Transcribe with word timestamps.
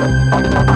Música 0.00 0.69